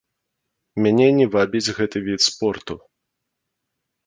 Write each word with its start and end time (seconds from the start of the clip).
Мяне 0.85 1.09
не 1.17 1.27
вабіць 1.35 1.73
гэты 1.81 1.97
від 2.07 2.19
спорту. 2.29 2.73